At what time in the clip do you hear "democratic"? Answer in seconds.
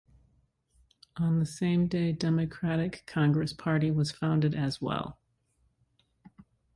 2.11-3.03